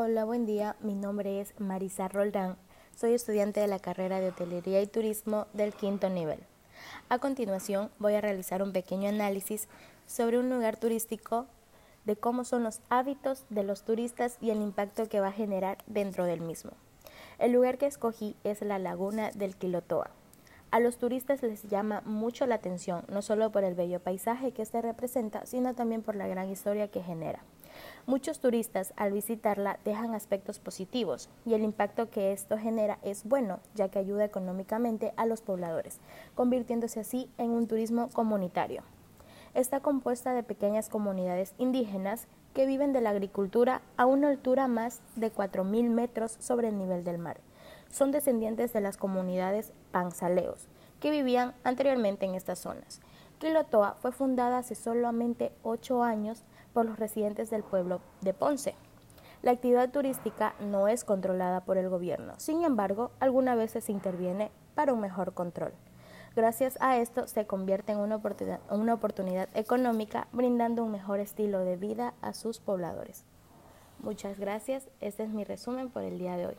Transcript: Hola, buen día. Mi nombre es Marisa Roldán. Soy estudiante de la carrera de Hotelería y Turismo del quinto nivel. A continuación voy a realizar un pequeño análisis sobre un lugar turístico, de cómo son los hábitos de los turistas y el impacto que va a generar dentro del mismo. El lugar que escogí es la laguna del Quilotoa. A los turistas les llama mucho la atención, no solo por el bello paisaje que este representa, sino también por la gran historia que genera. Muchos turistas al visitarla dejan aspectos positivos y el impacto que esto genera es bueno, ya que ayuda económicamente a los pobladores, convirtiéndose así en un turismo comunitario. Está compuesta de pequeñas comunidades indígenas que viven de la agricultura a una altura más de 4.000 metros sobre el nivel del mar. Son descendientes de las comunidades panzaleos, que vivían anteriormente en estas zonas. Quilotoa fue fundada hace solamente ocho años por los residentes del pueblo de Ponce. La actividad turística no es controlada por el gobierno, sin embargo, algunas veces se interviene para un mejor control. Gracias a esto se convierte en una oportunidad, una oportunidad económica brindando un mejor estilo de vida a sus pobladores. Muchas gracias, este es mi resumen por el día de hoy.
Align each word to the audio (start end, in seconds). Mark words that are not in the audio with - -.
Hola, 0.00 0.24
buen 0.24 0.46
día. 0.46 0.76
Mi 0.78 0.94
nombre 0.94 1.40
es 1.40 1.58
Marisa 1.58 2.06
Roldán. 2.06 2.56
Soy 2.94 3.14
estudiante 3.14 3.58
de 3.58 3.66
la 3.66 3.80
carrera 3.80 4.20
de 4.20 4.28
Hotelería 4.28 4.80
y 4.80 4.86
Turismo 4.86 5.48
del 5.54 5.74
quinto 5.74 6.08
nivel. 6.08 6.38
A 7.08 7.18
continuación 7.18 7.90
voy 7.98 8.14
a 8.14 8.20
realizar 8.20 8.62
un 8.62 8.72
pequeño 8.72 9.08
análisis 9.08 9.66
sobre 10.06 10.38
un 10.38 10.50
lugar 10.50 10.76
turístico, 10.76 11.46
de 12.04 12.14
cómo 12.14 12.44
son 12.44 12.62
los 12.62 12.80
hábitos 12.90 13.42
de 13.50 13.64
los 13.64 13.82
turistas 13.82 14.38
y 14.40 14.50
el 14.50 14.62
impacto 14.62 15.08
que 15.08 15.18
va 15.18 15.28
a 15.28 15.32
generar 15.32 15.78
dentro 15.88 16.26
del 16.26 16.42
mismo. 16.42 16.70
El 17.40 17.50
lugar 17.50 17.76
que 17.76 17.86
escogí 17.86 18.36
es 18.44 18.62
la 18.62 18.78
laguna 18.78 19.32
del 19.32 19.56
Quilotoa. 19.56 20.12
A 20.70 20.80
los 20.80 20.98
turistas 20.98 21.42
les 21.42 21.62
llama 21.62 22.02
mucho 22.04 22.46
la 22.46 22.56
atención, 22.56 23.02
no 23.08 23.22
solo 23.22 23.50
por 23.50 23.64
el 23.64 23.74
bello 23.74 24.00
paisaje 24.00 24.52
que 24.52 24.60
este 24.60 24.82
representa, 24.82 25.46
sino 25.46 25.74
también 25.74 26.02
por 26.02 26.14
la 26.14 26.28
gran 26.28 26.50
historia 26.50 26.88
que 26.88 27.02
genera. 27.02 27.42
Muchos 28.04 28.40
turistas 28.40 28.92
al 28.96 29.12
visitarla 29.12 29.78
dejan 29.86 30.14
aspectos 30.14 30.58
positivos 30.58 31.30
y 31.46 31.54
el 31.54 31.62
impacto 31.62 32.10
que 32.10 32.32
esto 32.32 32.58
genera 32.58 32.98
es 33.02 33.24
bueno, 33.24 33.60
ya 33.74 33.88
que 33.88 33.98
ayuda 33.98 34.26
económicamente 34.26 35.14
a 35.16 35.24
los 35.24 35.40
pobladores, 35.40 36.00
convirtiéndose 36.34 37.00
así 37.00 37.30
en 37.38 37.50
un 37.50 37.66
turismo 37.66 38.10
comunitario. 38.10 38.82
Está 39.54 39.80
compuesta 39.80 40.34
de 40.34 40.42
pequeñas 40.42 40.90
comunidades 40.90 41.54
indígenas 41.56 42.28
que 42.52 42.66
viven 42.66 42.92
de 42.92 43.00
la 43.00 43.10
agricultura 43.10 43.80
a 43.96 44.04
una 44.04 44.28
altura 44.28 44.68
más 44.68 45.00
de 45.16 45.32
4.000 45.32 45.88
metros 45.88 46.36
sobre 46.40 46.68
el 46.68 46.76
nivel 46.76 47.04
del 47.04 47.16
mar. 47.16 47.40
Son 47.90 48.10
descendientes 48.10 48.72
de 48.72 48.80
las 48.80 48.96
comunidades 48.96 49.72
panzaleos, 49.92 50.68
que 51.00 51.10
vivían 51.10 51.54
anteriormente 51.64 52.26
en 52.26 52.34
estas 52.34 52.58
zonas. 52.58 53.00
Quilotoa 53.38 53.96
fue 54.00 54.12
fundada 54.12 54.58
hace 54.58 54.74
solamente 54.74 55.52
ocho 55.62 56.02
años 56.02 56.44
por 56.72 56.86
los 56.86 56.98
residentes 56.98 57.50
del 57.50 57.62
pueblo 57.62 58.00
de 58.20 58.34
Ponce. 58.34 58.74
La 59.42 59.52
actividad 59.52 59.90
turística 59.90 60.54
no 60.58 60.88
es 60.88 61.04
controlada 61.04 61.60
por 61.64 61.78
el 61.78 61.88
gobierno, 61.88 62.34
sin 62.38 62.64
embargo, 62.64 63.12
algunas 63.20 63.56
veces 63.56 63.84
se 63.84 63.92
interviene 63.92 64.50
para 64.74 64.92
un 64.92 65.00
mejor 65.00 65.32
control. 65.32 65.72
Gracias 66.34 66.76
a 66.80 66.98
esto 66.98 67.26
se 67.26 67.46
convierte 67.46 67.92
en 67.92 67.98
una 67.98 68.16
oportunidad, 68.16 68.60
una 68.70 68.94
oportunidad 68.94 69.48
económica 69.54 70.28
brindando 70.32 70.84
un 70.84 70.90
mejor 70.90 71.20
estilo 71.20 71.60
de 71.60 71.76
vida 71.76 72.14
a 72.20 72.32
sus 72.32 72.58
pobladores. 72.58 73.24
Muchas 74.00 74.38
gracias, 74.38 74.88
este 75.00 75.24
es 75.24 75.30
mi 75.30 75.44
resumen 75.44 75.90
por 75.90 76.02
el 76.02 76.18
día 76.18 76.36
de 76.36 76.46
hoy. 76.48 76.56